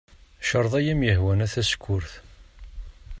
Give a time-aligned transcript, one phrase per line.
[0.47, 2.11] Creḍ i am-yehwan a tasekkurt.